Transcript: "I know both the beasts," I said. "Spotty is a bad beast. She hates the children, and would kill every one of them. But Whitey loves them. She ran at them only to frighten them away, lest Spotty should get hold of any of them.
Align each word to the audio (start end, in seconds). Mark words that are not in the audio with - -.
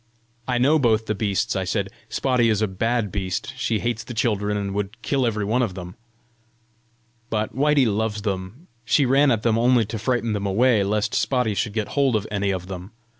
"I 0.47 0.57
know 0.57 0.79
both 0.79 1.05
the 1.05 1.13
beasts," 1.13 1.55
I 1.55 1.63
said. 1.63 1.89
"Spotty 2.09 2.49
is 2.49 2.63
a 2.63 2.67
bad 2.67 3.11
beast. 3.11 3.53
She 3.55 3.77
hates 3.81 4.03
the 4.03 4.15
children, 4.15 4.57
and 4.57 4.73
would 4.73 4.99
kill 5.03 5.27
every 5.27 5.45
one 5.45 5.61
of 5.61 5.75
them. 5.75 5.95
But 7.29 7.55
Whitey 7.55 7.85
loves 7.85 8.23
them. 8.23 8.65
She 8.83 9.05
ran 9.05 9.29
at 9.29 9.43
them 9.43 9.59
only 9.59 9.85
to 9.85 9.99
frighten 9.99 10.33
them 10.33 10.47
away, 10.47 10.83
lest 10.83 11.13
Spotty 11.13 11.53
should 11.53 11.73
get 11.73 11.89
hold 11.89 12.15
of 12.15 12.25
any 12.31 12.49
of 12.49 12.65
them. 12.65 12.93